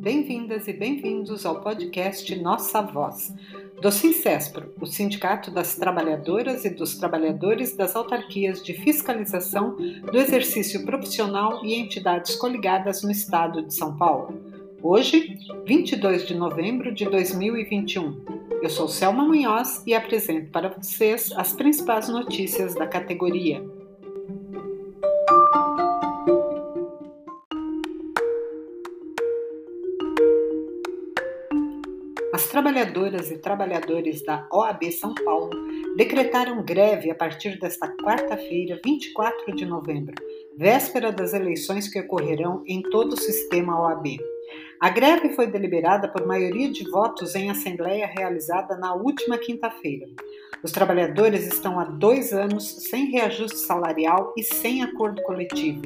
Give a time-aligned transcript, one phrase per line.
[0.00, 3.34] Bem-vindas e bem-vindos ao podcast Nossa Voz,
[3.82, 10.86] do Sincespro, o Sindicato das Trabalhadoras e dos Trabalhadores das Autarquias de Fiscalização do Exercício
[10.86, 14.40] Profissional e entidades coligadas no Estado de São Paulo.
[14.82, 15.36] Hoje,
[15.66, 18.24] 22 de novembro de 2021.
[18.62, 23.62] Eu sou Selma Munhoz e apresento para vocês as principais notícias da categoria.
[32.40, 35.50] As trabalhadoras e trabalhadores da OAB São Paulo
[35.94, 40.14] decretaram greve a partir desta quarta-feira, 24 de novembro,
[40.56, 44.16] véspera das eleições que ocorrerão em todo o sistema OAB.
[44.80, 50.06] A greve foi deliberada por maioria de votos em assembleia realizada na última quinta-feira.
[50.62, 55.82] Os trabalhadores estão há dois anos sem reajuste salarial e sem acordo coletivo.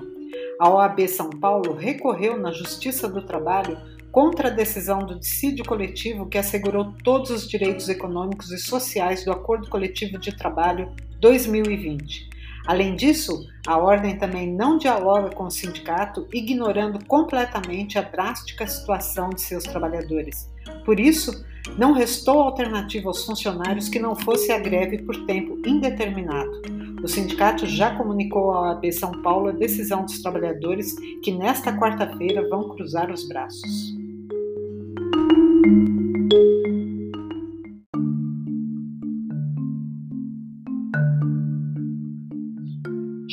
[0.61, 3.77] A OAB São Paulo recorreu na Justiça do Trabalho
[4.15, 9.33] contra a decisão do dissídio coletivo que assegurou todos os direitos econômicos e sociais do
[9.33, 12.31] Acordo Coletivo de Trabalho 2020.
[12.65, 19.31] Além disso, a ordem também não dialoga com o sindicato, ignorando completamente a drástica situação
[19.31, 20.49] de seus trabalhadores.
[20.85, 21.45] Por isso,
[21.77, 26.63] não restou alternativa aos funcionários que não fosse a greve por tempo indeterminado.
[27.03, 32.49] O sindicato já comunicou à OAB São Paulo a decisão dos trabalhadores que nesta quarta-feira
[32.49, 34.04] vão cruzar os braços.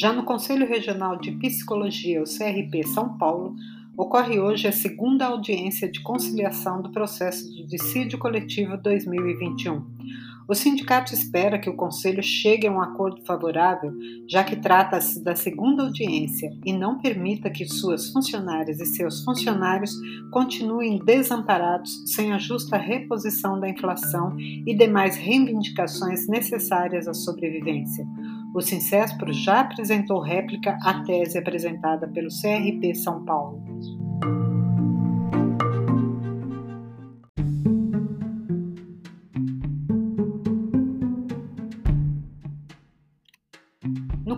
[0.02, 3.56] Já no Conselho Regional de Psicologia, o CRP São Paulo,
[3.96, 9.86] ocorre hoje a segunda audiência de conciliação do processo de dissídio coletivo 2021.
[10.50, 13.94] O sindicato espera que o Conselho chegue a um acordo favorável,
[14.28, 19.94] já que trata-se da segunda audiência e não permita que suas funcionárias e seus funcionários
[20.32, 28.04] continuem desamparados sem a justa reposição da inflação e demais reivindicações necessárias à sobrevivência.
[28.54, 33.71] O Sincespro já apresentou réplica à tese apresentada pelo CRP São Paulo.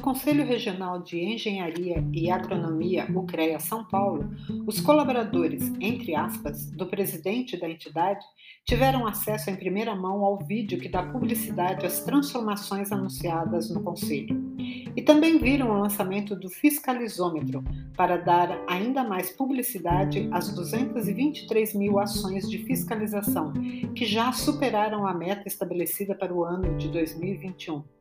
[0.04, 4.30] Conselho Regional de Engenharia e Agronomia, o CREA São Paulo,
[4.68, 8.20] os colaboradores, entre aspas, do presidente da entidade
[8.66, 14.54] tiveram acesso em primeira mão ao vídeo que dá publicidade às transformações anunciadas no Conselho.
[14.94, 17.64] E também viram o lançamento do Fiscalizômetro,
[17.96, 23.54] para dar ainda mais publicidade às 223 mil ações de fiscalização,
[23.96, 27.93] que já superaram a meta estabelecida para o ano de 2021.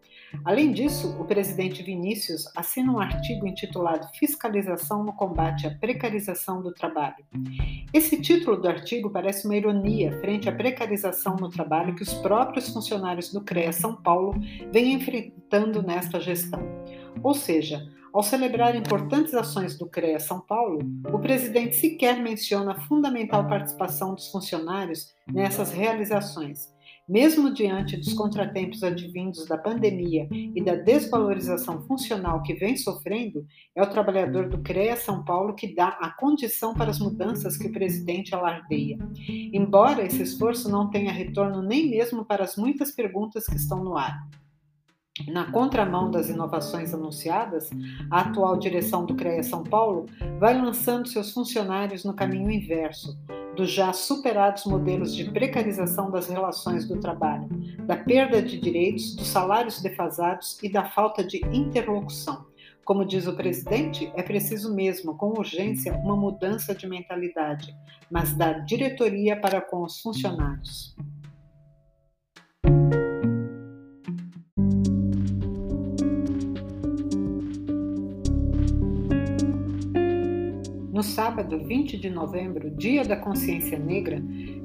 [0.44, 6.72] Além disso, o presidente Vinícius assina um artigo intitulado Fiscalização no Combate à Precarização do
[6.72, 7.24] Trabalho.
[7.92, 12.68] Esse título do artigo parece uma ironia frente à precarização no trabalho que os próprios
[12.70, 14.34] funcionários do CREA São Paulo
[14.72, 16.60] vêm enfrentando nesta gestão.
[17.22, 20.80] Ou seja, ao celebrar importantes ações do CREA São Paulo,
[21.12, 26.72] o presidente sequer menciona a fundamental participação dos funcionários nessas realizações
[27.12, 33.44] mesmo diante dos contratempos advindos da pandemia e da desvalorização funcional que vem sofrendo,
[33.76, 37.66] é o trabalhador do CREA São Paulo que dá a condição para as mudanças que
[37.66, 38.96] o presidente alardeia.
[39.28, 43.98] Embora esse esforço não tenha retorno nem mesmo para as muitas perguntas que estão no
[43.98, 44.18] ar.
[45.28, 47.68] Na contramão das inovações anunciadas,
[48.10, 50.06] a atual direção do CREA São Paulo
[50.38, 53.18] vai lançando seus funcionários no caminho inverso,
[53.56, 57.48] dos já superados modelos de precarização das relações do trabalho,
[57.86, 62.46] da perda de direitos, dos salários defasados e da falta de interlocução.
[62.84, 67.74] Como diz o presidente, é preciso mesmo, com urgência, uma mudança de mentalidade,
[68.10, 70.96] mas da diretoria para com os funcionários.
[81.02, 84.22] No sábado 20 de novembro, dia da consciência negra,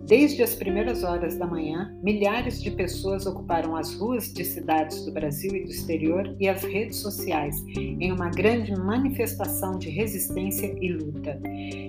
[0.08, 5.12] desde as primeiras horas da manhã, milhares de pessoas ocuparam as ruas de cidades do
[5.12, 10.94] Brasil e do exterior e as redes sociais em uma grande manifestação de resistência e
[10.94, 11.38] luta.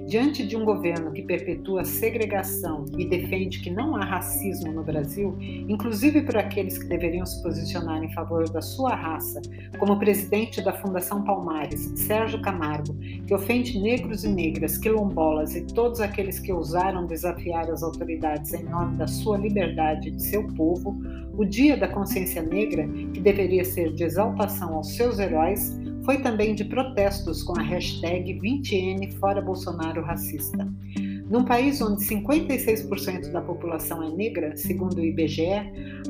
[0.08, 5.36] Diante de um governo que perpetua segregação e defende que não há racismo no Brasil,
[5.40, 9.40] inclusive por aqueles que deveriam se posicionar em favor da sua raça,
[9.78, 15.64] como o presidente da Fundação Palmares, Sérgio Camargo, que ofende negros e negras, quilombolas e
[15.66, 20.46] todos aqueles que ousaram desafiar as autoridades em nome da sua liberdade e de seu
[20.54, 20.98] povo,
[21.36, 26.54] o Dia da Consciência Negra, que deveria ser de exaltação aos seus heróis, foi também
[26.54, 30.66] de protestos com a hashtag 20N Fora Bolsonaro Racista.
[31.28, 35.44] Num país onde 56% da população é negra, segundo o IBGE,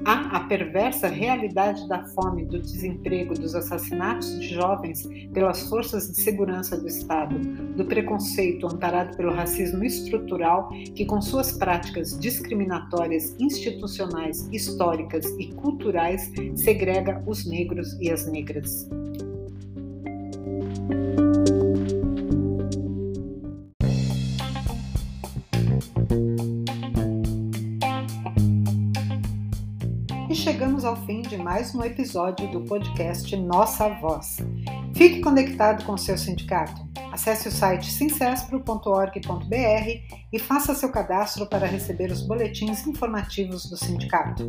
[0.05, 6.21] há a perversa realidade da fome, do desemprego, dos assassinatos de jovens pelas forças de
[6.21, 14.49] segurança do Estado, do preconceito amparado pelo racismo estrutural que, com suas práticas discriminatórias institucionais,
[14.53, 18.89] históricas e culturais, segrega os negros e as negras.
[30.31, 34.37] E chegamos ao fim de mais um episódio do podcast Nossa Voz.
[34.95, 36.87] Fique conectado com o seu sindicato.
[37.11, 39.15] Acesse o site sincespro.org.br
[40.31, 44.45] e faça seu cadastro para receber os boletins informativos do sindicato.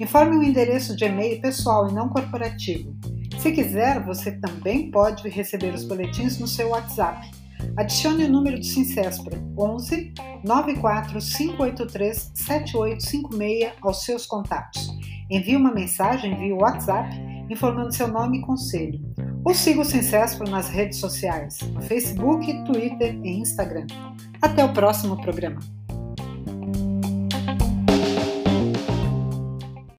[0.00, 2.92] Informe o endereço de e-mail pessoal e não corporativo.
[3.38, 7.30] Se quiser, você também pode receber os boletins no seu WhatsApp.
[7.76, 10.12] Adicione o número do Sincespro 11
[10.44, 14.91] 94 583 7856 aos seus contatos.
[15.30, 17.08] Envie uma mensagem via WhatsApp
[17.50, 19.00] informando seu nome e conselho.
[19.44, 23.86] Ou siga o Sincespro nas redes sociais, no Facebook, Twitter e Instagram.
[24.40, 25.60] Até o próximo programa.